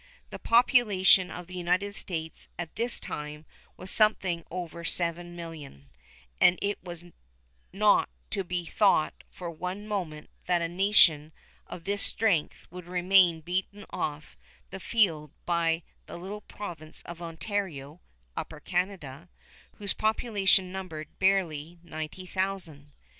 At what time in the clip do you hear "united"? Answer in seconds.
1.53-1.93